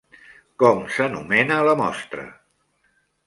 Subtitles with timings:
[0.63, 2.25] Com s'anomena la mostra?